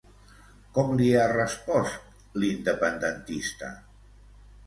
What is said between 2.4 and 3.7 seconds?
l'independentista?